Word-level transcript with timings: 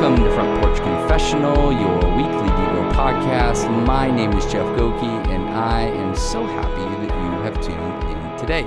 Welcome 0.00 0.24
to 0.24 0.34
Front 0.34 0.62
Porch 0.62 0.78
Confessional, 0.78 1.72
your 1.72 1.94
weekly 2.16 2.48
Devo 2.48 2.90
podcast. 2.92 3.68
My 3.86 4.10
name 4.10 4.32
is 4.32 4.46
Jeff 4.46 4.64
Goki, 4.78 5.28
and 5.28 5.50
I 5.50 5.82
am 5.82 6.16
so 6.16 6.46
happy 6.46 7.06
that 7.06 7.14
you 7.22 7.30
have 7.42 7.60
tuned 7.60 8.04
in 8.04 8.38
today. 8.38 8.62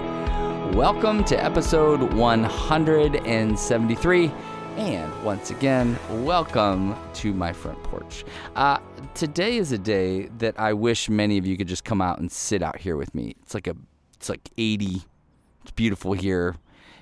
Welcome 0.78 1.24
to 1.24 1.44
episode 1.44 2.14
173. 2.14 4.32
And 4.78 5.24
once 5.24 5.50
again, 5.50 5.98
welcome 6.24 6.96
to 7.16 7.34
my 7.34 7.52
front 7.52 7.82
porch. 7.82 8.26
Uh, 8.56 8.78
today 9.16 9.58
is 9.58 9.72
a 9.72 9.80
day 9.80 10.28
that 10.38 10.60
I 10.60 10.74
wish 10.74 11.10
many 11.10 11.40
of 11.40 11.48
you 11.48 11.58
could 11.58 11.68
just 11.68 11.84
come 11.84 12.00
out 12.00 12.20
and 12.20 12.32
sit 12.32 12.62
out 12.62 12.78
here 12.78 12.96
with 12.96 13.16
me. 13.16 13.36
It's 13.42 13.56
like 13.56 13.66
a, 13.66 13.76
it's 14.14 14.30
like 14.30 14.52
80. 14.60 15.02
It's 15.64 15.72
beautiful 15.72 16.14
here. 16.14 16.58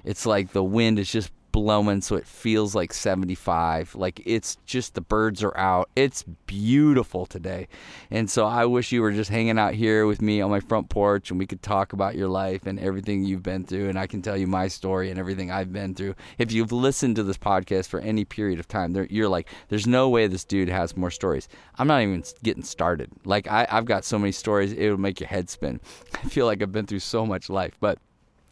It's 0.05 0.25
like 0.25 0.53
the 0.53 0.63
wind 0.63 0.99
is 0.99 1.11
just 1.11 1.33
blowing 1.51 2.01
so 2.01 2.15
it 2.15 2.25
feels 2.25 2.73
like 2.75 2.93
75 2.93 3.95
like 3.95 4.21
it's 4.25 4.57
just 4.65 4.95
the 4.95 5.01
birds 5.01 5.43
are 5.43 5.55
out. 5.57 5.89
It's 5.95 6.23
beautiful 6.45 7.25
today. 7.25 7.67
And 8.09 8.29
so 8.29 8.45
i 8.45 8.65
wish 8.65 8.91
you 8.91 9.01
were 9.01 9.11
just 9.11 9.29
hanging 9.29 9.59
out 9.59 9.73
here 9.73 10.05
with 10.05 10.21
me 10.21 10.41
on 10.41 10.49
my 10.49 10.59
front 10.59 10.89
porch 10.89 11.29
and 11.29 11.39
we 11.39 11.45
could 11.45 11.61
talk 11.61 11.93
about 11.93 12.15
your 12.15 12.27
life 12.27 12.65
and 12.65 12.79
everything 12.79 13.23
you've 13.23 13.43
been 13.43 13.63
through 13.63 13.89
and 13.89 13.97
i 13.97 14.07
can 14.07 14.21
tell 14.21 14.37
you 14.37 14.47
my 14.47 14.67
story 14.67 15.09
and 15.09 15.19
everything 15.19 15.51
i've 15.51 15.71
been 15.71 15.93
through. 15.93 16.15
If 16.37 16.51
you've 16.51 16.71
listened 16.71 17.15
to 17.17 17.23
this 17.23 17.37
podcast 17.37 17.87
for 17.87 17.99
any 17.99 18.25
period 18.25 18.59
of 18.59 18.67
time 18.67 18.95
you're 19.09 19.29
like 19.29 19.47
there's 19.69 19.87
no 19.87 20.09
way 20.09 20.27
this 20.27 20.43
dude 20.43 20.69
has 20.69 20.95
more 20.97 21.11
stories. 21.11 21.47
I'm 21.77 21.87
not 21.87 22.01
even 22.01 22.23
getting 22.43 22.63
started. 22.63 23.09
Like 23.25 23.47
I, 23.49 23.67
i've 23.69 23.85
got 23.85 24.05
so 24.05 24.17
many 24.17 24.31
stories 24.31 24.73
it 24.73 24.89
would 24.89 24.99
make 24.99 25.19
your 25.19 25.29
head 25.29 25.49
spin. 25.49 25.79
I 26.13 26.27
feel 26.27 26.45
like 26.45 26.61
i've 26.61 26.71
been 26.71 26.87
through 26.87 26.99
so 26.99 27.25
much 27.25 27.49
life. 27.49 27.75
But 27.79 27.99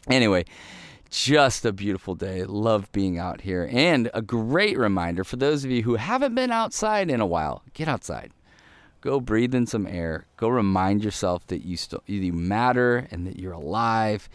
anyway 0.08 0.44
just 1.10 1.64
a 1.64 1.72
beautiful 1.72 2.14
day. 2.14 2.44
Love 2.44 2.90
being 2.92 3.18
out 3.18 3.42
here. 3.42 3.68
And 3.70 4.10
a 4.14 4.22
great 4.22 4.78
reminder 4.78 5.24
for 5.24 5.36
those 5.36 5.64
of 5.64 5.70
you 5.70 5.82
who 5.82 5.96
haven't 5.96 6.34
been 6.34 6.52
outside 6.52 7.10
in 7.10 7.20
a 7.20 7.26
while 7.26 7.62
get 7.74 7.88
outside. 7.88 8.32
Go 9.00 9.18
breathe 9.18 9.54
in 9.54 9.66
some 9.66 9.86
air. 9.86 10.26
Go 10.36 10.48
remind 10.48 11.02
yourself 11.02 11.46
that 11.48 11.64
you 11.64 11.76
still 11.76 12.02
you 12.06 12.32
matter 12.32 13.08
and 13.10 13.26
that 13.26 13.38
you're 13.38 13.52
alive. 13.52 14.28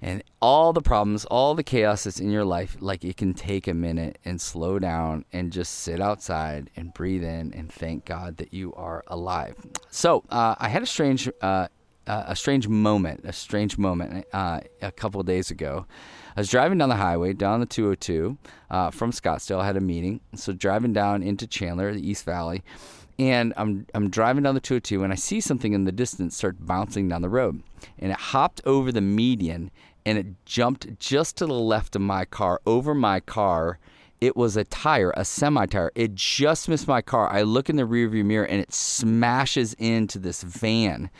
And 0.00 0.22
all 0.42 0.72
the 0.74 0.82
problems, 0.82 1.24
all 1.26 1.54
the 1.54 1.62
chaos 1.62 2.04
that's 2.04 2.20
in 2.20 2.30
your 2.30 2.44
life, 2.44 2.76
like 2.80 3.04
it 3.04 3.16
can 3.16 3.32
take 3.32 3.66
a 3.66 3.72
minute 3.72 4.18
and 4.24 4.38
slow 4.38 4.78
down 4.78 5.24
and 5.32 5.50
just 5.50 5.80
sit 5.80 6.00
outside 6.00 6.68
and 6.76 6.92
breathe 6.92 7.24
in 7.24 7.54
and 7.54 7.72
thank 7.72 8.04
God 8.04 8.36
that 8.36 8.52
you 8.52 8.74
are 8.74 9.02
alive. 9.06 9.56
So 9.90 10.24
uh, 10.28 10.56
I 10.58 10.68
had 10.68 10.82
a 10.82 10.86
strange 10.86 11.30
uh, 11.40 11.68
uh, 12.06 12.24
a 12.26 12.36
strange 12.36 12.68
moment, 12.68 13.22
a 13.24 13.32
strange 13.32 13.78
moment 13.78 14.26
uh, 14.32 14.60
a 14.82 14.92
couple 14.92 15.22
days 15.22 15.50
ago. 15.50 15.86
I 16.36 16.40
was 16.40 16.50
driving 16.50 16.78
down 16.78 16.88
the 16.88 16.96
highway, 16.96 17.32
down 17.32 17.60
the 17.60 17.66
202 17.66 18.36
uh, 18.70 18.90
from 18.90 19.12
Scottsdale. 19.12 19.60
I 19.60 19.66
had 19.66 19.76
a 19.76 19.80
meeting, 19.80 20.20
so 20.34 20.52
driving 20.52 20.92
down 20.92 21.22
into 21.22 21.46
Chandler, 21.46 21.94
the 21.94 22.06
East 22.06 22.24
Valley, 22.24 22.62
and 23.18 23.54
I'm 23.56 23.86
I'm 23.94 24.10
driving 24.10 24.42
down 24.42 24.54
the 24.54 24.60
202, 24.60 25.04
and 25.04 25.12
I 25.12 25.16
see 25.16 25.40
something 25.40 25.72
in 25.72 25.84
the 25.84 25.92
distance 25.92 26.36
start 26.36 26.56
bouncing 26.60 27.08
down 27.08 27.22
the 27.22 27.28
road, 27.28 27.62
and 27.98 28.10
it 28.10 28.18
hopped 28.18 28.60
over 28.64 28.90
the 28.90 29.00
median, 29.00 29.70
and 30.04 30.18
it 30.18 30.44
jumped 30.44 30.98
just 30.98 31.36
to 31.38 31.46
the 31.46 31.52
left 31.52 31.94
of 31.94 32.02
my 32.02 32.24
car, 32.24 32.60
over 32.66 32.94
my 32.94 33.20
car. 33.20 33.78
It 34.24 34.36
was 34.36 34.56
a 34.56 34.64
tire, 34.64 35.12
a 35.16 35.24
semi 35.24 35.66
tire. 35.66 35.92
It 35.94 36.14
just 36.14 36.68
missed 36.68 36.88
my 36.88 37.02
car. 37.02 37.30
I 37.30 37.42
look 37.42 37.68
in 37.68 37.76
the 37.76 37.82
rearview 37.82 38.24
mirror, 38.24 38.46
and 38.46 38.60
it 38.60 38.72
smashes 38.72 39.74
into 39.74 40.18
this 40.18 40.42
van 40.42 41.10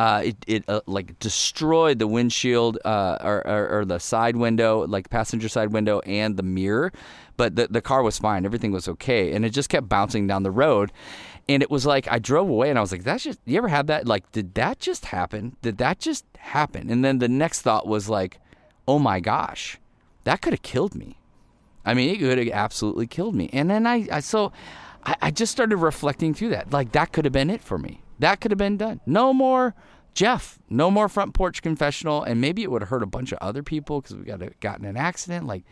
uh, 0.00 0.22
it, 0.24 0.36
it 0.46 0.64
uh, 0.66 0.80
like 0.86 1.18
destroyed 1.18 1.98
the 1.98 2.06
windshield 2.06 2.78
uh, 2.86 3.18
or, 3.20 3.46
or, 3.46 3.80
or, 3.80 3.84
the 3.84 3.98
side 3.98 4.34
window, 4.34 4.86
like 4.86 5.10
passenger 5.10 5.46
side 5.46 5.74
window, 5.74 6.00
and 6.06 6.38
the 6.38 6.42
mirror. 6.42 6.90
But 7.36 7.56
the, 7.56 7.68
the 7.68 7.82
car 7.82 8.02
was 8.02 8.18
fine. 8.18 8.46
Everything 8.46 8.72
was 8.72 8.88
okay. 8.88 9.34
And 9.34 9.44
it 9.44 9.50
just 9.50 9.68
kept 9.68 9.90
bouncing 9.90 10.26
down 10.26 10.42
the 10.42 10.50
road. 10.50 10.90
And 11.50 11.62
it 11.62 11.70
was 11.70 11.84
like, 11.84 12.10
I 12.10 12.18
drove 12.18 12.48
away 12.48 12.70
and 12.70 12.78
I 12.78 12.80
was 12.80 12.92
like, 12.92 13.04
that's 13.04 13.24
just, 13.24 13.40
you 13.44 13.58
ever 13.58 13.68
had 13.68 13.88
that? 13.88 14.06
Like, 14.06 14.32
did 14.32 14.54
that 14.54 14.78
just 14.78 15.04
happen? 15.04 15.56
Did 15.60 15.76
that 15.76 16.00
just 16.00 16.24
happen? 16.38 16.88
And 16.88 17.04
then 17.04 17.18
the 17.18 17.28
next 17.28 17.60
thought 17.60 17.86
was 17.86 18.08
like, 18.08 18.38
oh 18.88 18.98
my 18.98 19.20
gosh, 19.20 19.78
that 20.24 20.40
could 20.40 20.54
have 20.54 20.62
killed 20.62 20.94
me. 20.94 21.19
I 21.84 21.94
mean, 21.94 22.14
it 22.14 22.18
could 22.18 22.38
have 22.38 22.48
absolutely 22.48 23.06
killed 23.06 23.34
me. 23.34 23.50
And 23.52 23.70
then 23.70 23.86
I, 23.86 24.06
I 24.12 24.20
so 24.20 24.52
I, 25.04 25.16
I 25.22 25.30
just 25.30 25.52
started 25.52 25.76
reflecting 25.76 26.34
through 26.34 26.50
that. 26.50 26.72
Like, 26.72 26.92
that 26.92 27.12
could 27.12 27.24
have 27.24 27.32
been 27.32 27.50
it 27.50 27.62
for 27.62 27.78
me. 27.78 28.02
That 28.18 28.40
could 28.40 28.50
have 28.50 28.58
been 28.58 28.76
done. 28.76 29.00
No 29.06 29.32
more 29.32 29.74
Jeff, 30.14 30.58
no 30.68 30.90
more 30.90 31.08
front 31.08 31.34
porch 31.34 31.62
confessional, 31.62 32.22
and 32.22 32.40
maybe 32.40 32.62
it 32.62 32.70
would 32.70 32.82
have 32.82 32.88
hurt 32.88 33.02
a 33.02 33.06
bunch 33.06 33.32
of 33.32 33.38
other 33.40 33.62
people 33.62 34.00
because 34.00 34.16
we 34.16 34.24
got 34.24 34.40
gotten 34.60 34.84
an 34.84 34.96
accident. 34.96 35.46
Like, 35.46 35.64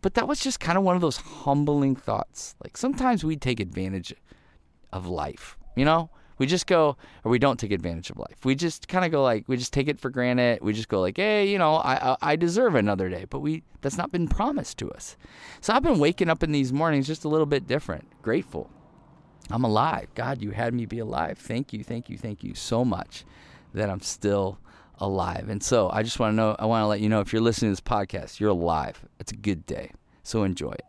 but 0.00 0.14
that 0.14 0.28
was 0.28 0.40
just 0.40 0.60
kind 0.60 0.76
of 0.76 0.84
one 0.84 0.96
of 0.96 1.02
those 1.02 1.16
humbling 1.16 1.96
thoughts. 1.96 2.54
Like 2.62 2.76
sometimes 2.76 3.24
we 3.24 3.36
take 3.36 3.60
advantage 3.60 4.14
of 4.92 5.06
life, 5.06 5.56
you 5.76 5.84
know. 5.84 6.10
We 6.38 6.46
just 6.46 6.66
go, 6.66 6.96
or 7.24 7.30
we 7.30 7.38
don't 7.38 7.58
take 7.58 7.72
advantage 7.72 8.10
of 8.10 8.18
life. 8.18 8.44
We 8.44 8.54
just 8.54 8.88
kind 8.88 9.04
of 9.04 9.10
go 9.10 9.22
like, 9.22 9.48
we 9.48 9.56
just 9.56 9.72
take 9.72 9.88
it 9.88 10.00
for 10.00 10.10
granted. 10.10 10.60
We 10.62 10.72
just 10.72 10.88
go 10.88 11.00
like, 11.00 11.16
hey, 11.16 11.48
you 11.48 11.58
know, 11.58 11.76
I, 11.76 12.16
I 12.22 12.36
deserve 12.36 12.74
another 12.74 13.08
day, 13.08 13.26
but 13.28 13.40
we 13.40 13.62
that's 13.80 13.98
not 13.98 14.12
been 14.12 14.28
promised 14.28 14.78
to 14.78 14.90
us. 14.90 15.16
So 15.60 15.72
I've 15.72 15.82
been 15.82 15.98
waking 15.98 16.30
up 16.30 16.42
in 16.42 16.52
these 16.52 16.72
mornings 16.72 17.06
just 17.06 17.24
a 17.24 17.28
little 17.28 17.46
bit 17.46 17.66
different, 17.66 18.06
grateful. 18.22 18.70
I'm 19.50 19.64
alive. 19.64 20.08
God, 20.14 20.42
you 20.42 20.50
had 20.50 20.74
me 20.74 20.86
be 20.86 20.98
alive. 20.98 21.38
Thank 21.38 21.72
you, 21.72 21.82
thank 21.82 22.08
you, 22.08 22.18
thank 22.18 22.44
you 22.44 22.54
so 22.54 22.84
much 22.84 23.24
that 23.74 23.88
I'm 23.90 24.00
still 24.00 24.58
alive. 24.98 25.48
And 25.48 25.62
so 25.62 25.90
I 25.90 26.02
just 26.02 26.18
want 26.18 26.32
to 26.32 26.36
know, 26.36 26.56
I 26.58 26.66
want 26.66 26.82
to 26.82 26.86
let 26.86 27.00
you 27.00 27.08
know 27.08 27.20
if 27.20 27.32
you're 27.32 27.42
listening 27.42 27.74
to 27.74 27.80
this 27.80 27.80
podcast, 27.80 28.40
you're 28.40 28.50
alive. 28.50 29.04
It's 29.18 29.32
a 29.32 29.36
good 29.36 29.64
day. 29.66 29.92
So 30.22 30.42
enjoy 30.42 30.72
it. 30.72 30.87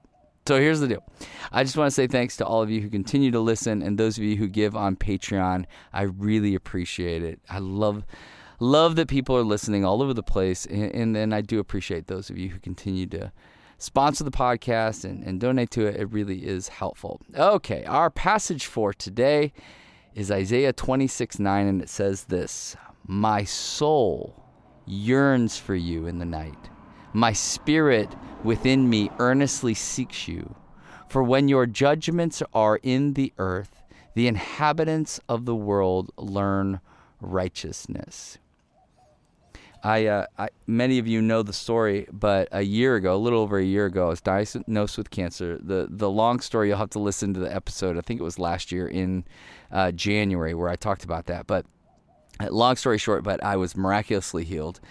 So 0.50 0.60
here's 0.60 0.80
the 0.80 0.88
deal. 0.88 1.04
I 1.52 1.64
just 1.64 1.78
want 1.78 1.92
to 1.92 1.94
say 1.94 2.08
thanks 2.08 2.36
to 2.38 2.44
all 2.44 2.64
of 2.64 2.72
you 2.72 2.82
who 2.82 2.90
continue 2.90 3.30
to 3.30 3.40
listen 3.40 3.84
and 3.84 4.00
those 4.00 4.18
of 4.18 4.24
you 4.24 4.36
who 4.36 4.48
give 4.48 4.76
on 4.76 4.96
Patreon. 4.96 5.66
I 5.94 6.02
really 6.02 6.56
appreciate 6.56 7.22
it. 7.22 7.40
I 7.48 7.60
love 7.60 8.04
love 8.59 8.96
that 8.96 9.08
people 9.08 9.38
are 9.38 9.44
listening 9.44 9.86
all 9.86 10.02
over 10.02 10.12
the 10.12 10.24
place 10.24 10.66
and, 10.66 11.16
then 11.16 11.34
I 11.34 11.42
do 11.42 11.59
appreciate 11.59 12.08
those 12.08 12.32
of 12.32 12.40
you 12.40 12.50
who 12.50 12.58
continue 12.58 13.06
to 13.09 13.32
sponsor 13.78 14.24
the 14.24 14.32
podcast 14.32 15.04
and, 15.04 15.24
and 15.24 15.40
donate 15.40 15.70
to 15.70 15.86
it. 15.86 15.98
It 15.98 16.12
really 16.12 16.48
is 16.48 16.70
helpful. 16.70 17.22
Okay, 17.36 17.84
our 17.84 18.09
passage 18.09 18.66
for 18.66 18.92
today 18.92 19.54
is 20.16 20.32
Isaiah 20.32 20.74
26 20.74 21.38
9, 21.38 21.68
and 21.68 21.80
it 21.80 21.90
says 21.90 22.24
this 22.24 22.76
My 23.06 23.44
soul 23.44 24.44
yearns 24.88 25.59
for 25.59 25.76
you 25.76 26.08
in 26.08 26.18
the 26.18 26.26
night. 26.26 26.69
My 27.14 27.34
spirit 27.34 28.09
within 28.44 28.90
me 28.90 29.09
earnestly 29.20 29.74
seeks 29.74 30.28
you. 30.28 30.56
For 31.08 31.24
when 31.24 31.47
your 31.47 31.66
judgments 31.66 32.44
are 32.53 32.80
in 32.84 33.14
the 33.14 33.34
earth, 33.38 33.84
the 34.14 34.28
inhabitants 34.28 35.20
of 35.28 35.46
the 35.46 35.56
world 35.56 36.12
learn 36.18 36.81
righteousness. 37.20 38.38
I, 39.81 40.08
uh, 40.08 40.25
I, 40.38 40.50
many 40.68 41.00
of 41.00 41.08
you 41.08 41.22
know 41.22 41.42
the 41.42 41.53
story, 41.53 42.06
but 42.12 42.50
a 42.52 42.62
year 42.62 42.96
ago, 42.96 43.16
a 43.16 43.18
little 43.18 43.40
over 43.40 43.58
a 43.58 43.64
year 43.64 43.86
ago, 43.86 44.08
I 44.08 44.09
was 44.09 44.22
diagnosed 44.22 44.97
with 44.97 45.09
cancer. 45.09 45.58
the 45.58 45.88
The 45.90 46.09
long 46.09 46.41
story, 46.41 46.68
you'll 46.68 46.78
have 46.78 46.90
to 46.91 47.00
listen 47.00 47.34
to 47.34 47.40
the 47.40 47.53
episode. 47.53 47.97
I 47.97 48.02
think 48.02 48.20
it 48.20 48.24
was 48.24 48.38
last 48.38 48.72
year 48.72 48.88
in 48.88 49.24
uh, 49.72 49.91
January 49.94 50.53
where 50.53 50.70
I 50.70 50.76
talked 50.76 51.06
about 51.06 51.28
that. 51.28 51.47
But 51.47 51.66
uh, 52.41 52.50
long 52.52 52.76
story 52.76 52.97
short, 52.97 53.24
but 53.24 53.41
I 53.41 53.56
was 53.56 53.76
miraculously 53.76 54.44
healed. 54.44 54.81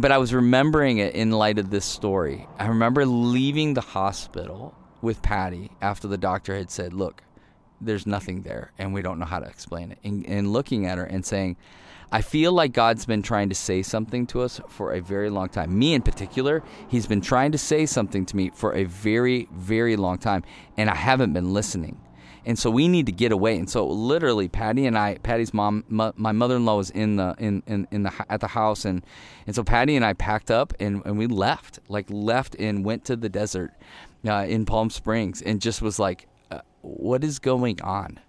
But 0.00 0.10
I 0.10 0.18
was 0.18 0.34
remembering 0.34 0.98
it 0.98 1.14
in 1.14 1.30
light 1.30 1.58
of 1.58 1.70
this 1.70 1.84
story. 1.84 2.48
I 2.58 2.66
remember 2.66 3.06
leaving 3.06 3.74
the 3.74 3.80
hospital 3.80 4.74
with 5.00 5.22
Patty 5.22 5.70
after 5.80 6.08
the 6.08 6.18
doctor 6.18 6.56
had 6.56 6.70
said, 6.70 6.92
"Look, 6.92 7.22
there's 7.80 8.06
nothing 8.06 8.42
there, 8.42 8.72
and 8.76 8.92
we 8.92 9.02
don't 9.02 9.20
know 9.20 9.24
how 9.24 9.38
to 9.38 9.46
explain 9.46 9.92
it," 9.92 9.98
and, 10.02 10.26
and 10.26 10.52
looking 10.52 10.84
at 10.84 10.98
her 10.98 11.04
and 11.04 11.24
saying 11.24 11.56
I 12.10 12.22
feel 12.22 12.52
like 12.52 12.72
God's 12.72 13.06
been 13.06 13.22
trying 13.22 13.48
to 13.48 13.54
say 13.54 13.82
something 13.82 14.26
to 14.28 14.42
us 14.42 14.60
for 14.68 14.92
a 14.92 15.00
very 15.00 15.30
long 15.30 15.48
time. 15.48 15.76
Me 15.76 15.94
in 15.94 16.02
particular, 16.02 16.62
He's 16.88 17.06
been 17.06 17.20
trying 17.20 17.52
to 17.52 17.58
say 17.58 17.86
something 17.86 18.24
to 18.26 18.36
me 18.36 18.50
for 18.50 18.74
a 18.74 18.84
very, 18.84 19.48
very 19.52 19.96
long 19.96 20.18
time, 20.18 20.44
and 20.76 20.90
I 20.90 20.94
haven't 20.94 21.32
been 21.32 21.52
listening. 21.52 22.00
And 22.46 22.58
so 22.58 22.70
we 22.70 22.88
need 22.88 23.06
to 23.06 23.12
get 23.12 23.32
away. 23.32 23.56
And 23.56 23.68
so 23.70 23.86
literally, 23.86 24.48
Patty 24.48 24.86
and 24.86 24.98
I, 24.98 25.16
Patty's 25.22 25.54
mom, 25.54 25.84
my 25.88 26.32
mother-in-law 26.32 26.76
was 26.76 26.90
in 26.90 27.16
the 27.16 27.34
in, 27.38 27.62
in, 27.66 27.88
in 27.90 28.02
the 28.02 28.12
at 28.28 28.40
the 28.40 28.48
house, 28.48 28.84
and 28.84 29.04
and 29.46 29.56
so 29.56 29.64
Patty 29.64 29.96
and 29.96 30.04
I 30.04 30.12
packed 30.12 30.50
up 30.50 30.72
and, 30.78 31.02
and 31.04 31.18
we 31.18 31.26
left, 31.26 31.78
like 31.88 32.06
left 32.10 32.54
and 32.58 32.84
went 32.84 33.04
to 33.06 33.16
the 33.16 33.28
desert 33.28 33.72
uh, 34.26 34.44
in 34.48 34.66
Palm 34.66 34.90
Springs, 34.90 35.40
and 35.40 35.60
just 35.60 35.80
was 35.80 35.98
like, 35.98 36.28
uh, 36.50 36.60
what 36.82 37.24
is 37.24 37.38
going 37.38 37.80
on, 37.82 38.20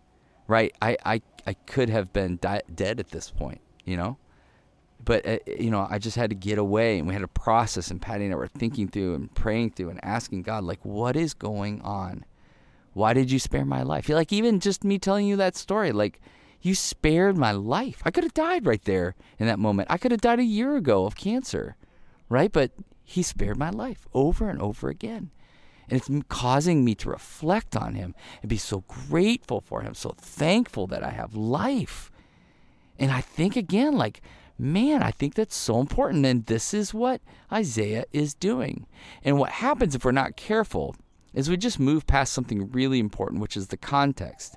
right? 0.47 0.73
I 0.81 0.97
I 1.05 1.21
I 1.45 1.53
could 1.53 1.89
have 1.89 2.13
been 2.13 2.37
di- 2.37 2.61
dead 2.73 2.99
at 2.99 3.09
this 3.09 3.29
point 3.29 3.59
you 3.85 3.95
know. 3.95 4.17
But 5.03 5.25
uh, 5.27 5.37
you 5.45 5.69
know, 5.69 5.87
I 5.89 5.99
just 5.99 6.17
had 6.17 6.31
to 6.31 6.35
get 6.35 6.57
away, 6.57 6.97
and 6.97 7.07
we 7.07 7.13
had 7.13 7.21
to 7.21 7.27
process. 7.27 7.91
And 7.91 8.01
Patty 8.01 8.25
and 8.25 8.33
I 8.33 8.37
were 8.37 8.47
thinking 8.47 8.87
through 8.87 9.13
and 9.13 9.33
praying 9.35 9.71
through 9.71 9.89
and 9.89 10.03
asking 10.03 10.41
God, 10.41 10.63
like, 10.63 10.83
what 10.83 11.15
is 11.15 11.33
going 11.33 11.81
on? 11.81 12.25
Why 12.95 13.11
did 13.11 13.29
you 13.29 13.39
spare 13.39 13.65
my 13.65 13.83
life? 13.83 14.07
Like 14.07 14.31
even 14.31 14.61
just 14.61 14.85
me 14.85 14.97
telling 14.97 15.27
you 15.27 15.35
that 15.35 15.57
story, 15.57 15.91
like 15.91 16.21
you 16.61 16.73
spared 16.73 17.35
my 17.37 17.51
life. 17.51 18.01
I 18.05 18.09
could 18.09 18.23
have 18.23 18.33
died 18.33 18.65
right 18.65 18.81
there 18.85 19.15
in 19.37 19.47
that 19.47 19.59
moment. 19.59 19.91
I 19.91 19.97
could 19.97 20.11
have 20.11 20.21
died 20.21 20.39
a 20.39 20.45
year 20.45 20.77
ago 20.77 21.05
of 21.05 21.17
cancer, 21.17 21.75
right? 22.29 22.49
But 22.49 22.71
he 23.03 23.21
spared 23.21 23.57
my 23.57 23.69
life 23.69 24.07
over 24.13 24.49
and 24.49 24.61
over 24.61 24.87
again. 24.87 25.31
And 25.89 25.99
it's 25.99 26.09
causing 26.29 26.85
me 26.85 26.95
to 26.95 27.09
reflect 27.09 27.75
on 27.75 27.95
him 27.95 28.15
and 28.41 28.47
be 28.47 28.55
so 28.55 28.85
grateful 28.87 29.59
for 29.59 29.81
him, 29.81 29.93
so 29.93 30.15
thankful 30.17 30.87
that 30.87 31.03
I 31.03 31.09
have 31.09 31.35
life. 31.35 32.09
And 32.97 33.11
I 33.11 33.19
think 33.19 33.57
again, 33.57 33.97
like, 33.97 34.21
man, 34.57 35.03
I 35.03 35.11
think 35.11 35.33
that's 35.33 35.57
so 35.57 35.81
important. 35.81 36.25
And 36.25 36.45
this 36.45 36.73
is 36.73 36.93
what 36.93 37.19
Isaiah 37.51 38.05
is 38.13 38.33
doing. 38.33 38.87
And 39.21 39.37
what 39.37 39.49
happens 39.49 39.95
if 39.95 40.05
we're 40.05 40.13
not 40.13 40.37
careful 40.37 40.95
is 41.35 41.49
we 41.49 41.57
just 41.57 41.79
move 41.79 42.07
past 42.07 42.33
something 42.33 42.71
really 42.71 42.99
important, 42.99 43.41
which 43.41 43.55
is 43.55 43.67
the 43.67 43.77
context. 43.77 44.55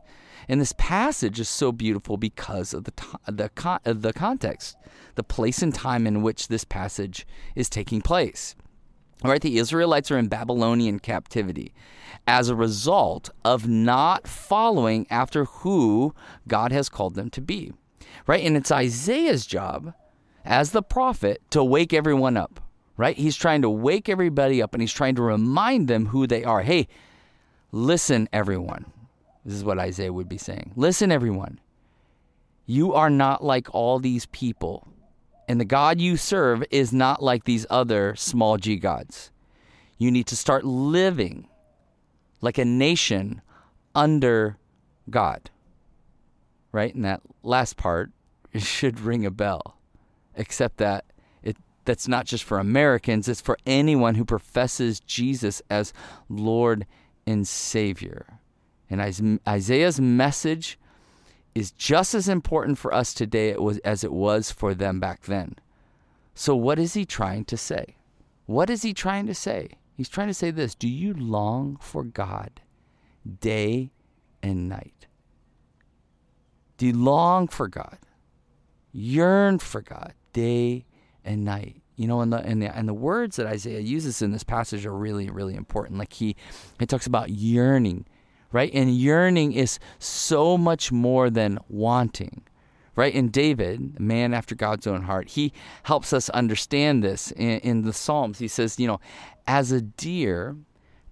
And 0.48 0.60
this 0.60 0.72
passage 0.78 1.38
is 1.38 1.48
so 1.48 1.72
beautiful 1.72 2.16
because 2.16 2.72
of 2.72 2.84
the 2.84 2.92
the 3.26 3.50
con- 3.50 3.80
uh, 3.84 3.92
the 3.92 4.14
context, 4.14 4.76
the 5.16 5.22
place 5.22 5.60
and 5.60 5.74
time 5.74 6.06
in 6.06 6.22
which 6.22 6.48
this 6.48 6.64
passage 6.64 7.26
is 7.54 7.68
taking 7.68 8.00
place. 8.00 8.54
All 9.24 9.30
right, 9.30 9.42
the 9.42 9.58
Israelites 9.58 10.10
are 10.12 10.18
in 10.18 10.28
Babylonian 10.28 11.00
captivity 11.00 11.74
as 12.26 12.48
a 12.48 12.54
result 12.54 13.30
of 13.44 13.66
not 13.66 14.28
following 14.28 15.06
after 15.10 15.44
who 15.44 16.14
God 16.46 16.70
has 16.70 16.88
called 16.88 17.16
them 17.16 17.28
to 17.30 17.40
be. 17.40 17.72
Right? 18.26 18.44
And 18.46 18.56
it's 18.56 18.70
Isaiah's 18.70 19.44
job 19.44 19.92
as 20.44 20.70
the 20.70 20.82
prophet 20.82 21.42
to 21.50 21.64
wake 21.64 21.92
everyone 21.92 22.36
up. 22.36 22.60
Right? 22.98 23.16
He's 23.16 23.36
trying 23.36 23.62
to 23.62 23.70
wake 23.70 24.10
everybody 24.10 24.60
up 24.60 24.74
and 24.74 24.82
he's 24.82 24.92
trying 24.92 25.14
to 25.14 25.22
remind 25.22 25.88
them 25.88 26.06
who 26.06 26.26
they 26.26 26.44
are. 26.44 26.62
Hey, 26.62 26.88
listen, 27.72 28.28
everyone. 28.32 28.86
This 29.44 29.54
is 29.54 29.64
what 29.64 29.78
Isaiah 29.78 30.12
would 30.12 30.28
be 30.28 30.36
saying. 30.36 30.72
Listen, 30.76 31.10
everyone. 31.10 31.60
You 32.66 32.92
are 32.92 33.08
not 33.08 33.42
like 33.42 33.74
all 33.74 33.98
these 33.98 34.26
people. 34.26 34.86
And 35.48 35.60
the 35.60 35.64
God 35.64 36.00
you 36.00 36.18
serve 36.18 36.62
is 36.70 36.92
not 36.92 37.22
like 37.22 37.44
these 37.44 37.64
other 37.70 38.14
small 38.16 38.58
g 38.58 38.76
gods. 38.76 39.30
You 39.96 40.10
need 40.10 40.26
to 40.26 40.36
start 40.36 40.64
living 40.64 41.48
like 42.40 42.58
a 42.58 42.64
nation 42.64 43.40
under 43.94 44.58
God. 45.08 45.50
Right? 46.72 46.94
And 46.94 47.04
that 47.04 47.22
last 47.42 47.76
part 47.76 48.10
should 48.56 49.00
ring 49.00 49.24
a 49.24 49.30
bell. 49.30 49.78
Except 50.34 50.76
that 50.78 51.04
that's 51.88 52.06
not 52.06 52.26
just 52.26 52.44
for 52.44 52.58
Americans, 52.58 53.28
it's 53.28 53.40
for 53.40 53.56
anyone 53.64 54.14
who 54.14 54.24
professes 54.26 55.00
Jesus 55.00 55.62
as 55.70 55.94
Lord 56.28 56.84
and 57.26 57.48
Savior. 57.48 58.40
And 58.90 59.40
Isaiah's 59.48 59.98
message 59.98 60.78
is 61.54 61.70
just 61.70 62.14
as 62.14 62.28
important 62.28 62.76
for 62.76 62.92
us 62.92 63.14
today 63.14 63.56
as 63.86 64.04
it 64.04 64.12
was 64.12 64.52
for 64.52 64.74
them 64.74 65.00
back 65.00 65.22
then. 65.22 65.56
So, 66.34 66.54
what 66.54 66.78
is 66.78 66.92
he 66.92 67.06
trying 67.06 67.46
to 67.46 67.56
say? 67.56 67.96
What 68.44 68.68
is 68.68 68.82
he 68.82 68.92
trying 68.92 69.26
to 69.26 69.34
say? 69.34 69.70
He's 69.96 70.10
trying 70.10 70.28
to 70.28 70.34
say 70.34 70.50
this 70.50 70.74
Do 70.74 70.88
you 70.88 71.14
long 71.14 71.78
for 71.80 72.04
God 72.04 72.60
day 73.40 73.92
and 74.42 74.68
night? 74.68 75.06
Do 76.76 76.86
you 76.86 76.92
long 76.92 77.48
for 77.48 77.66
God? 77.66 77.98
Yearn 78.92 79.58
for 79.58 79.80
God 79.80 80.12
day 80.34 80.84
and 81.24 81.44
night. 81.44 81.82
You 81.96 82.06
know, 82.06 82.20
and 82.20 82.32
the, 82.32 82.38
and 82.38 82.62
the 82.62 82.76
and 82.76 82.88
the 82.88 82.94
words 82.94 83.36
that 83.36 83.46
Isaiah 83.46 83.80
uses 83.80 84.22
in 84.22 84.30
this 84.30 84.44
passage 84.44 84.86
are 84.86 84.96
really, 84.96 85.30
really 85.30 85.56
important. 85.56 85.98
Like 85.98 86.12
he, 86.12 86.36
he 86.78 86.86
talks 86.86 87.06
about 87.08 87.30
yearning 87.30 88.06
right? 88.52 88.72
And 88.72 88.90
yearning 88.90 89.52
is 89.52 89.78
so 89.98 90.56
much 90.56 90.90
more 90.90 91.30
than 91.30 91.58
wanting, 91.68 92.42
right? 92.96 93.14
And 93.14 93.30
David, 93.30 94.00
man 94.00 94.34
after 94.34 94.54
God's 94.54 94.86
own 94.86 95.02
heart, 95.02 95.30
he 95.30 95.52
helps 95.84 96.12
us 96.12 96.28
understand 96.30 97.02
this 97.02 97.30
in, 97.32 97.60
in 97.60 97.82
the 97.82 97.92
Psalms. 97.92 98.38
He 98.38 98.48
says, 98.48 98.78
you 98.78 98.86
know, 98.86 99.00
as 99.46 99.72
a 99.72 99.80
deer 99.80 100.56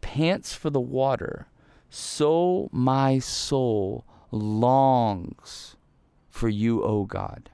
pants 0.00 0.52
for 0.52 0.70
the 0.70 0.80
water, 0.80 1.46
so 1.90 2.68
my 2.72 3.18
soul 3.18 4.04
longs 4.30 5.76
for 6.28 6.48
you, 6.48 6.82
O 6.82 7.04
God. 7.04 7.50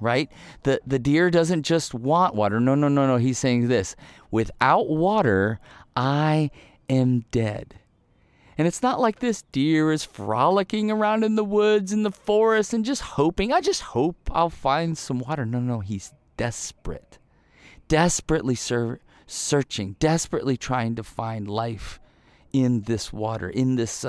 Right? 0.00 0.30
The 0.62 0.80
the 0.86 0.98
deer 0.98 1.30
doesn't 1.30 1.64
just 1.64 1.94
want 1.94 2.34
water. 2.34 2.60
No, 2.60 2.74
no, 2.74 2.88
no, 2.88 3.06
no. 3.06 3.16
He's 3.16 3.38
saying 3.38 3.68
this. 3.68 3.96
Without 4.30 4.88
water, 4.88 5.58
I 5.96 6.50
am 6.88 7.24
dead. 7.30 7.74
And 8.58 8.66
it's 8.66 8.82
not 8.82 8.98
like 8.98 9.20
this 9.20 9.42
deer 9.52 9.92
is 9.92 10.04
frolicking 10.04 10.90
around 10.90 11.22
in 11.22 11.36
the 11.36 11.44
woods 11.44 11.92
in 11.92 12.02
the 12.02 12.10
forest 12.10 12.74
and 12.74 12.84
just 12.84 13.02
hoping, 13.02 13.52
I 13.52 13.60
just 13.60 13.82
hope 13.82 14.16
I'll 14.32 14.50
find 14.50 14.98
some 14.98 15.20
water. 15.20 15.46
No, 15.46 15.60
no, 15.60 15.78
he's 15.78 16.12
desperate. 16.36 17.18
Desperately 17.86 18.56
ser- 18.56 19.00
searching, 19.28 19.94
desperately 20.00 20.56
trying 20.56 20.96
to 20.96 21.04
find 21.04 21.48
life 21.48 22.00
in 22.52 22.82
this 22.82 23.12
water, 23.12 23.48
in 23.48 23.76
this 23.76 24.04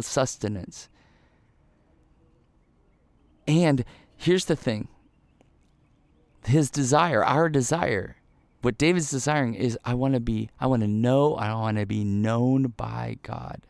sustenance. 0.00 0.90
And 3.46 3.86
here's 4.16 4.44
the 4.44 4.56
thing 4.56 4.88
his 6.46 6.70
desire, 6.70 7.24
our 7.24 7.48
desire, 7.48 8.16
what 8.62 8.78
David's 8.78 9.10
desiring 9.10 9.54
is 9.54 9.78
I 9.84 9.94
want 9.94 10.14
to 10.14 10.20
be, 10.20 10.48
I 10.58 10.66
want 10.66 10.82
to 10.82 10.88
know, 10.88 11.34
I 11.34 11.52
want 11.52 11.76
to 11.78 11.86
be 11.86 12.02
known 12.02 12.68
by 12.76 13.18
God. 13.22 13.60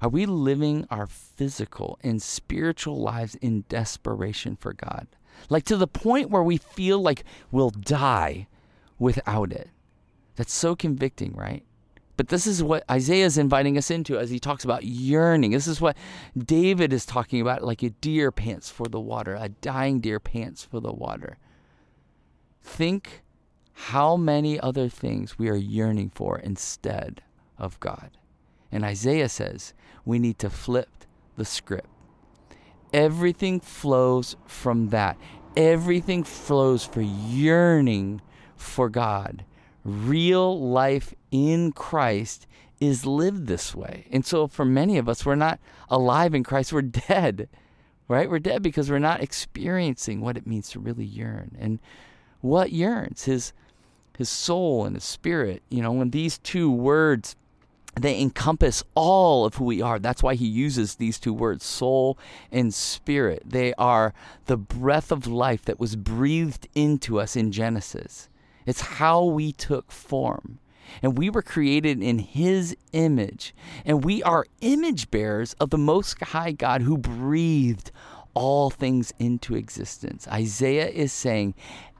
Are 0.00 0.08
we 0.08 0.26
living 0.26 0.86
our 0.90 1.06
physical 1.06 1.98
and 2.02 2.22
spiritual 2.22 3.00
lives 3.00 3.34
in 3.36 3.64
desperation 3.68 4.56
for 4.56 4.72
God? 4.72 5.06
Like 5.48 5.64
to 5.66 5.76
the 5.76 5.86
point 5.86 6.30
where 6.30 6.42
we 6.42 6.56
feel 6.56 7.00
like 7.00 7.24
we'll 7.50 7.70
die 7.70 8.48
without 8.98 9.52
it. 9.52 9.70
That's 10.36 10.52
so 10.52 10.76
convicting, 10.76 11.34
right? 11.34 11.64
But 12.16 12.28
this 12.28 12.48
is 12.48 12.64
what 12.64 12.82
Isaiah 12.90 13.26
is 13.26 13.38
inviting 13.38 13.78
us 13.78 13.92
into 13.92 14.18
as 14.18 14.30
he 14.30 14.40
talks 14.40 14.64
about 14.64 14.84
yearning. 14.84 15.52
This 15.52 15.68
is 15.68 15.80
what 15.80 15.96
David 16.36 16.92
is 16.92 17.06
talking 17.06 17.40
about 17.40 17.62
like 17.62 17.82
a 17.84 17.90
deer 17.90 18.32
pants 18.32 18.70
for 18.70 18.88
the 18.88 19.00
water, 19.00 19.36
a 19.36 19.48
dying 19.48 20.00
deer 20.00 20.18
pants 20.18 20.64
for 20.64 20.80
the 20.80 20.92
water. 20.92 21.38
Think 22.62 23.22
how 23.72 24.16
many 24.16 24.58
other 24.58 24.88
things 24.88 25.38
we 25.38 25.48
are 25.48 25.56
yearning 25.56 26.10
for 26.10 26.38
instead 26.38 27.22
of 27.56 27.78
God. 27.80 28.10
And 28.70 28.84
Isaiah 28.84 29.28
says 29.28 29.72
we 30.04 30.18
need 30.18 30.38
to 30.40 30.50
flip 30.50 30.88
the 31.36 31.44
script. 31.44 31.88
Everything 32.92 33.60
flows 33.60 34.36
from 34.46 34.88
that. 34.88 35.16
Everything 35.56 36.24
flows 36.24 36.84
for 36.84 37.00
yearning 37.00 38.20
for 38.56 38.88
God. 38.88 39.44
Real 39.84 40.58
life 40.60 41.14
in 41.30 41.72
Christ 41.72 42.46
is 42.80 43.06
lived 43.06 43.46
this 43.46 43.74
way. 43.74 44.06
And 44.10 44.24
so 44.24 44.46
for 44.46 44.64
many 44.64 44.98
of 44.98 45.08
us, 45.08 45.24
we're 45.24 45.34
not 45.34 45.58
alive 45.88 46.34
in 46.34 46.44
Christ, 46.44 46.72
we're 46.72 46.82
dead, 46.82 47.48
right? 48.06 48.30
We're 48.30 48.38
dead 48.38 48.62
because 48.62 48.90
we're 48.90 48.98
not 48.98 49.22
experiencing 49.22 50.20
what 50.20 50.36
it 50.36 50.46
means 50.46 50.70
to 50.70 50.80
really 50.80 51.04
yearn. 51.04 51.56
And 51.58 51.78
what 52.40 52.72
yearns? 52.72 53.24
His, 53.24 53.52
his 54.16 54.28
soul 54.28 54.84
and 54.84 54.96
his 54.96 55.04
spirit. 55.04 55.62
You 55.68 55.82
know, 55.82 55.92
when 55.92 56.10
these 56.10 56.38
two 56.38 56.70
words 56.70 57.36
they 58.02 58.20
encompass 58.20 58.84
all 58.94 59.44
of 59.44 59.56
who 59.56 59.64
we 59.64 59.82
are. 59.82 59.98
That's 59.98 60.22
why 60.22 60.34
he 60.34 60.46
uses 60.46 60.94
these 60.94 61.18
two 61.18 61.32
words, 61.32 61.64
soul 61.64 62.18
and 62.52 62.72
spirit. 62.72 63.42
They 63.44 63.74
are 63.74 64.14
the 64.46 64.56
breath 64.56 65.10
of 65.10 65.26
life 65.26 65.64
that 65.64 65.80
was 65.80 65.96
breathed 65.96 66.68
into 66.74 67.18
us 67.20 67.36
in 67.36 67.52
Genesis. 67.52 68.28
It's 68.66 68.80
how 68.82 69.24
we 69.24 69.52
took 69.52 69.90
form. 69.90 70.58
And 71.02 71.18
we 71.18 71.28
were 71.28 71.42
created 71.42 72.02
in 72.02 72.18
his 72.18 72.76
image. 72.92 73.54
And 73.84 74.04
we 74.04 74.22
are 74.22 74.46
image 74.60 75.10
bearers 75.10 75.54
of 75.54 75.70
the 75.70 75.78
Most 75.78 76.20
High 76.22 76.52
God 76.52 76.82
who 76.82 76.96
breathed 76.96 77.90
all 78.34 78.70
things 78.70 79.12
into 79.18 79.54
existence. 79.54 80.28
Isaiah 80.28 80.88
is 80.88 81.12
saying, 81.12 81.54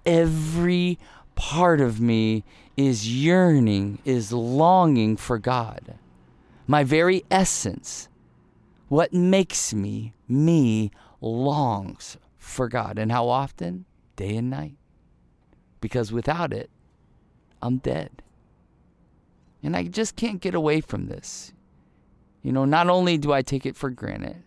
every 0.08 0.98
part 1.36 1.80
of 1.80 2.00
me 2.00 2.42
is 2.76 3.08
yearning, 3.08 3.98
is 4.04 4.32
longing 4.32 5.16
for 5.16 5.38
God. 5.38 5.98
My 6.66 6.82
very 6.82 7.24
essence, 7.30 8.08
what 8.88 9.12
makes 9.12 9.74
me, 9.74 10.14
me, 10.26 10.90
longs 11.20 12.16
for 12.36 12.68
God. 12.68 12.98
And 12.98 13.12
how 13.12 13.28
often? 13.28 13.84
Day 14.16 14.36
and 14.36 14.50
night. 14.50 14.76
Because 15.80 16.10
without 16.10 16.52
it, 16.52 16.70
I'm 17.62 17.78
dead. 17.78 18.22
And 19.62 19.76
I 19.76 19.84
just 19.84 20.16
can't 20.16 20.40
get 20.40 20.54
away 20.54 20.80
from 20.80 21.06
this. 21.06 21.52
You 22.42 22.52
know, 22.52 22.64
not 22.64 22.88
only 22.88 23.18
do 23.18 23.32
I 23.32 23.42
take 23.42 23.66
it 23.66 23.76
for 23.76 23.90
granted, 23.90 24.42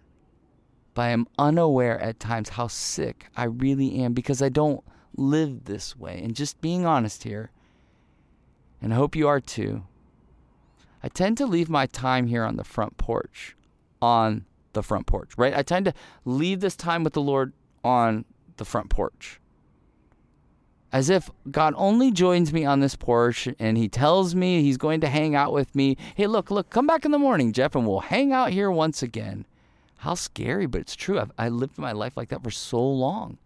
but 0.94 1.04
I 1.04 1.10
am 1.10 1.28
unaware 1.38 2.00
at 2.00 2.20
times 2.20 2.50
how 2.50 2.68
sick 2.68 3.28
I 3.38 3.44
really 3.44 4.00
am 4.00 4.14
because 4.14 4.42
I 4.42 4.50
don't 4.50 4.84
live 5.16 5.66
this 5.66 5.96
way. 5.98 6.22
And 6.24 6.36
just 6.36 6.62
being 6.62 6.86
honest 6.86 7.24
here, 7.24 7.52
and 8.82 8.94
I 8.94 8.98
hope 8.98 9.16
you 9.16 9.28
are 9.28 9.40
too, 9.42 9.84
I 11.04 11.10
tend 11.10 11.38
to 11.38 11.46
leave 11.46 11.70
my 11.70 11.86
time 11.88 12.28
here 12.28 12.44
on 12.44 12.58
the 12.58 12.64
front 12.64 12.98
porch, 12.98 13.56
on 14.02 14.46
the 14.74 14.84
front 14.84 15.08
porch, 15.08 15.32
right? 15.38 15.56
I 15.56 15.64
tend 15.64 15.86
to 15.86 15.94
leave 16.26 16.60
this 16.62 16.76
time 16.76 17.04
with 17.04 17.14
the 17.14 17.22
Lord 17.22 17.54
on 17.84 18.26
the 18.58 18.66
front 18.66 18.90
porch. 18.90 19.40
as 20.92 21.10
if 21.10 21.30
God 21.50 21.74
only 21.78 22.12
joins 22.12 22.52
me 22.52 22.66
on 22.66 22.80
this 22.80 22.96
porch 22.96 23.48
and 23.60 23.78
he 23.78 23.88
tells 23.88 24.36
me 24.36 24.62
he's 24.62 24.78
going 24.78 25.02
to 25.02 25.08
hang 25.08 25.36
out 25.36 25.54
with 25.54 25.74
me. 25.74 25.96
Hey, 26.16 26.28
look, 26.28 26.52
look, 26.52 26.70
come 26.70 26.86
back 26.86 27.06
in 27.06 27.12
the 27.12 27.20
morning, 27.20 27.54
Jeff, 27.54 27.76
and 27.76 27.88
we'll 27.88 28.02
hang 28.02 28.34
out 28.34 28.52
here 28.52 28.70
once 28.70 29.02
again. 29.02 29.46
How 29.98 30.16
scary, 30.16 30.66
but 30.66 30.82
it's 30.82 30.96
true. 30.96 31.20
I've, 31.20 31.32
I 31.38 31.50
lived 31.50 31.78
my 31.78 31.92
life 31.92 32.18
like 32.18 32.30
that 32.30 32.44
for 32.44 32.52
so 32.52 32.82
long. 32.82 33.38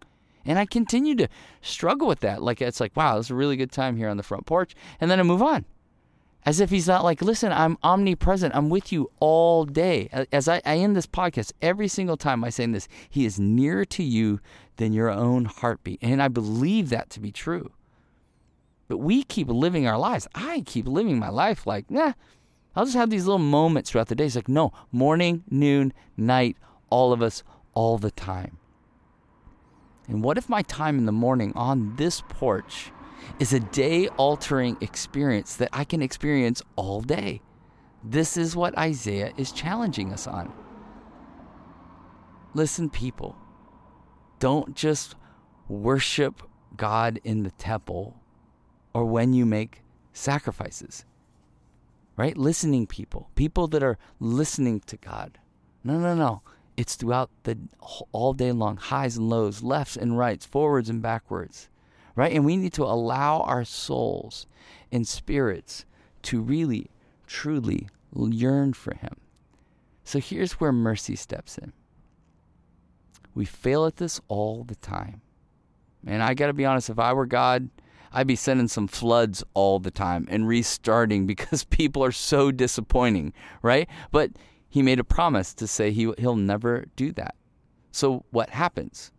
And 0.46 0.58
I 0.58 0.66
continue 0.66 1.14
to 1.16 1.28
struggle 1.60 2.08
with 2.08 2.20
that. 2.20 2.42
Like, 2.42 2.62
it's 2.62 2.80
like, 2.80 2.96
wow, 2.96 3.18
it's 3.18 3.30
a 3.30 3.34
really 3.34 3.56
good 3.56 3.72
time 3.72 3.96
here 3.96 4.08
on 4.08 4.16
the 4.16 4.22
front 4.22 4.46
porch. 4.46 4.74
And 5.00 5.10
then 5.10 5.20
I 5.20 5.22
move 5.22 5.42
on. 5.42 5.64
As 6.44 6.60
if 6.60 6.70
he's 6.70 6.86
not 6.86 7.02
like, 7.02 7.20
listen, 7.20 7.50
I'm 7.50 7.76
omnipresent. 7.82 8.54
I'm 8.54 8.68
with 8.68 8.92
you 8.92 9.10
all 9.18 9.64
day. 9.64 10.08
As 10.30 10.46
I, 10.48 10.62
I 10.64 10.76
end 10.76 10.94
this 10.94 11.06
podcast, 11.06 11.52
every 11.60 11.88
single 11.88 12.16
time 12.16 12.44
I 12.44 12.50
say 12.50 12.64
this, 12.66 12.86
he 13.10 13.26
is 13.26 13.40
nearer 13.40 13.84
to 13.86 14.04
you 14.04 14.38
than 14.76 14.92
your 14.92 15.10
own 15.10 15.46
heartbeat. 15.46 15.98
And 16.02 16.22
I 16.22 16.28
believe 16.28 16.90
that 16.90 17.10
to 17.10 17.20
be 17.20 17.32
true. 17.32 17.72
But 18.86 18.98
we 18.98 19.24
keep 19.24 19.48
living 19.48 19.88
our 19.88 19.98
lives. 19.98 20.28
I 20.36 20.62
keep 20.64 20.86
living 20.86 21.18
my 21.18 21.30
life 21.30 21.66
like, 21.66 21.90
nah, 21.90 22.12
I'll 22.76 22.84
just 22.84 22.96
have 22.96 23.10
these 23.10 23.26
little 23.26 23.38
moments 23.38 23.90
throughout 23.90 24.06
the 24.06 24.14
day. 24.14 24.26
It's 24.26 24.36
like, 24.36 24.48
no, 24.48 24.72
morning, 24.92 25.42
noon, 25.50 25.92
night, 26.16 26.56
all 26.90 27.12
of 27.12 27.22
us, 27.22 27.42
all 27.74 27.98
the 27.98 28.12
time. 28.12 28.58
And 30.08 30.22
what 30.22 30.38
if 30.38 30.48
my 30.48 30.62
time 30.62 30.98
in 30.98 31.06
the 31.06 31.12
morning 31.12 31.52
on 31.54 31.96
this 31.96 32.22
porch 32.28 32.92
is 33.40 33.52
a 33.52 33.60
day 33.60 34.08
altering 34.08 34.76
experience 34.80 35.56
that 35.56 35.70
I 35.72 35.84
can 35.84 36.02
experience 36.02 36.62
all 36.76 37.00
day? 37.00 37.42
This 38.04 38.36
is 38.36 38.54
what 38.54 38.78
Isaiah 38.78 39.32
is 39.36 39.50
challenging 39.50 40.12
us 40.12 40.26
on. 40.26 40.52
Listen, 42.54 42.88
people, 42.88 43.36
don't 44.38 44.76
just 44.76 45.16
worship 45.68 46.42
God 46.76 47.20
in 47.24 47.42
the 47.42 47.50
temple 47.52 48.20
or 48.94 49.04
when 49.04 49.32
you 49.32 49.44
make 49.44 49.82
sacrifices. 50.12 51.04
Right? 52.16 52.36
Listening 52.36 52.86
people, 52.86 53.28
people 53.34 53.66
that 53.68 53.82
are 53.82 53.98
listening 54.20 54.80
to 54.86 54.96
God. 54.96 55.38
No, 55.84 55.98
no, 55.98 56.14
no. 56.14 56.42
It's 56.76 56.94
throughout 56.94 57.30
the 57.44 57.58
all 58.12 58.32
day 58.32 58.52
long, 58.52 58.76
highs 58.76 59.16
and 59.16 59.28
lows, 59.28 59.62
lefts 59.62 59.96
and 59.96 60.18
rights, 60.18 60.44
forwards 60.44 60.90
and 60.90 61.00
backwards. 61.00 61.68
Right? 62.14 62.32
And 62.32 62.44
we 62.44 62.56
need 62.56 62.72
to 62.74 62.84
allow 62.84 63.40
our 63.40 63.64
souls 63.64 64.46
and 64.90 65.06
spirits 65.06 65.84
to 66.22 66.40
really, 66.40 66.90
truly 67.26 67.88
yearn 68.14 68.72
for 68.72 68.94
Him. 68.94 69.16
So 70.04 70.18
here's 70.18 70.52
where 70.52 70.72
mercy 70.72 71.16
steps 71.16 71.58
in. 71.58 71.72
We 73.34 73.44
fail 73.44 73.84
at 73.84 73.96
this 73.96 74.20
all 74.28 74.64
the 74.64 74.76
time. 74.76 75.20
And 76.06 76.22
I 76.22 76.34
got 76.34 76.46
to 76.46 76.52
be 76.52 76.64
honest, 76.64 76.88
if 76.88 76.98
I 76.98 77.12
were 77.12 77.26
God, 77.26 77.68
I'd 78.12 78.26
be 78.26 78.36
sending 78.36 78.68
some 78.68 78.86
floods 78.86 79.44
all 79.52 79.78
the 79.78 79.90
time 79.90 80.26
and 80.30 80.48
restarting 80.48 81.26
because 81.26 81.64
people 81.64 82.02
are 82.02 82.12
so 82.12 82.50
disappointing, 82.50 83.32
right? 83.62 83.88
But 84.10 84.30
he 84.76 84.82
made 84.82 85.00
a 85.00 85.04
promise 85.04 85.54
to 85.54 85.66
say 85.66 85.90
he, 85.90 86.12
he'll 86.18 86.36
never 86.36 86.84
do 86.96 87.10
that. 87.10 87.34
So 87.92 88.26
what 88.30 88.50
happens? 88.50 89.10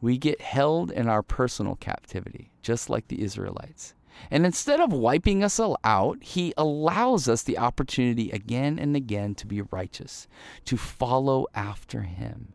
We 0.00 0.16
get 0.16 0.40
held 0.40 0.90
in 0.90 1.06
our 1.06 1.22
personal 1.22 1.76
captivity, 1.76 2.50
just 2.62 2.88
like 2.88 3.08
the 3.08 3.20
Israelites. 3.20 3.92
And 4.30 4.46
instead 4.46 4.80
of 4.80 4.90
wiping 4.90 5.44
us 5.44 5.60
all 5.60 5.76
out, 5.84 6.22
he 6.22 6.54
allows 6.56 7.28
us 7.28 7.42
the 7.42 7.58
opportunity 7.58 8.30
again 8.30 8.78
and 8.78 8.96
again 8.96 9.34
to 9.34 9.46
be 9.46 9.60
righteous, 9.60 10.28
to 10.64 10.78
follow 10.78 11.46
after 11.54 12.04
him. 12.04 12.54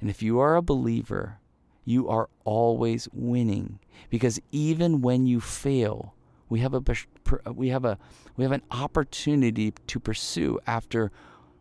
And 0.00 0.10
if 0.10 0.20
you 0.20 0.40
are 0.40 0.56
a 0.56 0.62
believer, 0.62 1.38
you 1.84 2.08
are 2.08 2.28
always 2.44 3.08
winning 3.12 3.78
because 4.10 4.40
even 4.50 5.00
when 5.00 5.26
you 5.26 5.40
fail, 5.40 6.15
we 6.48 6.60
have 6.60 6.74
a 6.74 6.82
uh, 6.86 7.52
we 7.52 7.68
have 7.68 7.84
a 7.84 7.98
we 8.36 8.44
have 8.44 8.52
an 8.52 8.62
opportunity 8.70 9.72
to 9.86 10.00
pursue 10.00 10.58
after 10.66 11.10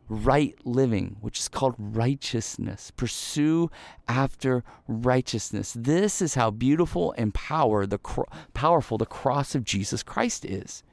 right 0.07 0.55
living, 0.63 1.17
which 1.21 1.39
is 1.39 1.47
called 1.47 1.75
righteousness. 1.77 2.91
Pursue 2.95 3.71
after 4.07 4.63
righteousness. 4.87 5.73
This 5.75 6.21
is 6.21 6.35
how 6.35 6.51
beautiful 6.51 7.13
and 7.17 7.33
power 7.33 7.85
the 7.85 7.99
powerful 8.53 8.97
the 8.97 9.05
cross 9.05 9.55
of 9.55 9.63
Jesus 9.63 10.03
Christ 10.03 10.45
is. 10.45 10.83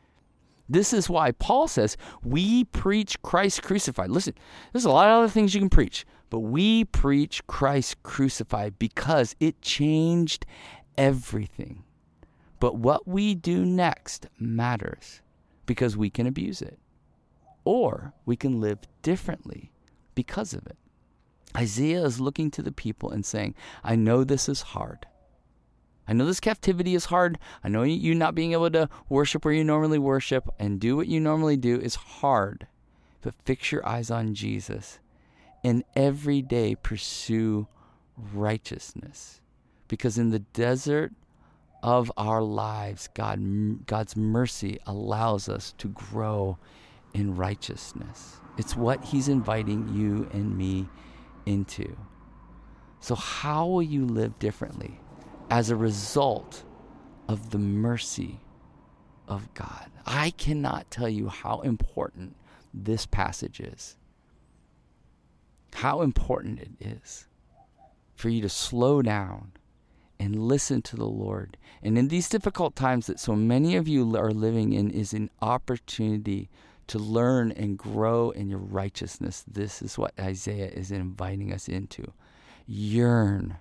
This 0.69 0.93
is 0.93 1.11
why 1.11 1.33
Paul 1.33 1.69
says 1.69 1.97
we 2.25 2.65
preach 2.65 3.21
Christ 3.23 3.63
crucified. 3.63 4.11
Listen, 4.11 4.35
there's 4.73 4.87
a 4.87 4.91
lot 4.91 5.09
of 5.09 5.19
other 5.19 5.29
things 5.29 5.55
you 5.55 5.61
can 5.61 5.69
preach, 5.69 6.07
but 6.31 6.41
we 6.41 6.85
preach 6.85 7.47
Christ 7.47 8.03
crucified 8.03 8.79
because 8.79 9.37
it 9.39 9.61
changed 9.61 10.47
everything. 10.97 11.82
But 12.63 12.77
what 12.77 13.09
we 13.09 13.35
do 13.35 13.67
next 13.67 14.29
matters 14.39 15.21
because 15.67 15.97
we 15.97 16.11
can 16.11 16.29
abuse 16.29 16.63
it 16.63 16.79
or 17.65 18.15
we 18.25 18.37
can 18.37 18.61
live 18.61 18.79
differently 19.03 19.73
because 20.15 20.55
of 20.55 20.65
it. 20.69 20.77
Isaiah 21.57 22.05
is 22.05 22.21
looking 22.21 22.53
to 22.53 22.63
the 22.63 22.71
people 22.71 23.11
and 23.11 23.27
saying, 23.27 23.57
I 23.83 23.97
know 23.97 24.23
this 24.23 24.49
is 24.49 24.63
hard. 24.63 25.09
I 26.07 26.13
know 26.13 26.25
this 26.25 26.39
captivity 26.39 26.95
is 26.95 27.07
hard. 27.07 27.37
I 27.65 27.69
know 27.69 27.83
you 27.83 28.15
not 28.15 28.37
being 28.37 28.53
able 28.53 28.71
to 28.71 28.89
worship 29.09 29.45
where 29.45 29.55
you 29.55 29.65
normally 29.65 29.99
worship 29.99 30.49
and 30.61 30.79
do 30.79 30.95
what 30.95 31.09
you 31.09 31.19
normally 31.19 31.57
do 31.57 31.81
is 31.81 31.97
hard. 31.97 32.69
But 33.23 33.35
fix 33.45 33.73
your 33.73 33.85
eyes 33.85 34.09
on 34.09 34.35
Jesus 34.35 35.01
and 35.65 35.83
every 35.97 36.43
day 36.43 36.77
pursue 36.77 37.67
righteousness. 38.17 39.41
Because 39.89 40.17
in 40.17 40.31
the 40.31 40.39
desert 40.39 41.13
of 41.83 42.13
our 42.17 42.43
lives, 42.43 43.09
God, 43.15 43.87
God's 43.87 44.17
mercy 44.17 44.79
allows 44.87 45.49
us 45.49 45.75
to 45.79 45.89
grow 45.89 46.59
in 47.13 47.37
righteousness. 47.37 48.41
It's 48.57 48.77
what 48.77 49.05
He's 49.05 49.29
inviting 49.29 49.89
you 49.95 50.29
and 50.33 50.57
me 50.57 50.89
into. 51.47 51.97
So, 53.01 53.15
how 53.15 53.67
will 53.67 53.83
you 53.83 54.07
live 54.07 54.39
differently 54.39 55.01
as 55.51 55.71
a 55.71 55.77
result 55.77 56.65
of 57.29 57.51
the 57.51 57.59
mercy 57.59 58.41
of 59.27 59.53
God? 59.55 59.91
I 60.07 60.31
cannot 60.31 60.91
tell 60.91 61.09
you 61.09 61.29
how 61.29 61.61
important 61.63 62.37
this 62.73 63.07
passage 63.07 63.61
is. 63.61 63.97
How 65.75 66.03
important 66.03 66.61
it 66.61 66.71
is 66.81 67.27
for 68.15 68.29
you 68.29 68.41
to 68.43 68.49
slow 68.49 69.03
down 69.03 69.53
and 70.23 70.39
listen 70.39 70.81
to 70.83 70.95
the 70.95 71.05
Lord. 71.05 71.57
And 71.83 71.99
in 71.99 72.07
these 72.07 72.29
difficult 72.29 72.77
times 72.77 73.09
that 73.09 73.19
so 73.19 73.35
many 73.35 73.75
of 73.75 73.89
you 73.89 74.17
are 74.17 74.31
living 74.31 74.73
in, 74.73 74.89
is 74.89 75.13
an 75.13 75.31
opportunity 75.41 76.49
to 76.87 77.01
learn 77.01 77.51
and 77.51 77.77
grow 77.77 78.31
in 78.31 78.49
your 78.49 78.61
righteousness. 78.61 79.45
This 79.51 79.83
is 79.83 79.99
what 79.99 80.15
Isaiah 80.21 80.69
is 80.69 80.93
inviting 80.93 81.53
us 81.53 81.69
into. 81.69 82.13
Yearn, 82.69 83.57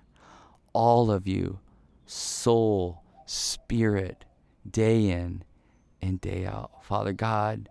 all 0.72 1.10
of 1.10 1.26
you, 1.26 1.58
soul, 2.06 3.02
spirit, 3.26 4.24
day 4.70 5.10
in 5.10 5.42
and 6.00 6.20
day 6.20 6.46
out. 6.46 6.84
Father 6.84 7.12
God, 7.12 7.68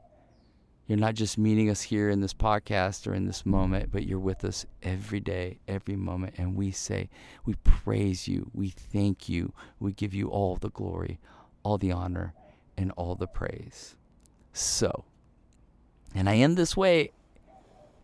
you're 0.91 0.99
not 0.99 1.15
just 1.15 1.37
meeting 1.37 1.69
us 1.69 1.81
here 1.81 2.09
in 2.09 2.19
this 2.19 2.33
podcast 2.33 3.07
or 3.07 3.13
in 3.13 3.25
this 3.25 3.43
mm-hmm. 3.43 3.51
moment, 3.51 3.91
but 3.93 4.05
you're 4.05 4.19
with 4.19 4.43
us 4.43 4.65
every 4.83 5.21
day, 5.21 5.57
every 5.65 5.95
moment. 5.95 6.33
And 6.37 6.53
we 6.53 6.71
say, 6.71 7.09
we 7.45 7.53
praise 7.63 8.27
you, 8.27 8.51
we 8.53 8.71
thank 8.71 9.29
you, 9.29 9.53
we 9.79 9.93
give 9.93 10.13
you 10.13 10.27
all 10.27 10.57
the 10.57 10.69
glory, 10.69 11.17
all 11.63 11.77
the 11.77 11.93
honor, 11.93 12.33
and 12.75 12.91
all 12.97 13.15
the 13.15 13.25
praise. 13.25 13.95
So, 14.51 15.05
and 16.13 16.27
I 16.27 16.35
end 16.35 16.57
this 16.57 16.75
way 16.75 17.11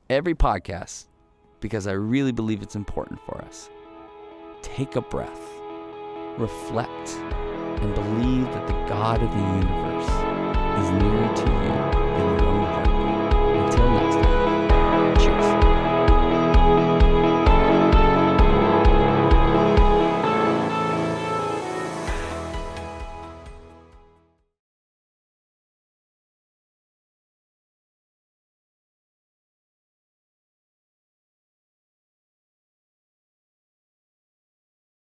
every 0.10 0.34
podcast 0.34 1.08
because 1.60 1.88
I 1.88 1.91
really 1.91 2.32
believe 2.32 2.62
it's 2.62 2.77
important 2.77 3.20
for 3.25 3.41
us. 3.41 3.70
Take 4.62 4.96
a 4.96 5.01
breath, 5.01 5.41
reflect, 6.38 7.10
and 7.10 7.94
believe 7.94 8.46
that 8.46 8.65
the 8.65 8.86
God 8.88 9.22
of 9.22 9.29
the 9.29 9.38
universe 9.38 10.10
is 10.79 11.03
near 11.03 11.34
to 11.36 11.98
you 11.98 12.07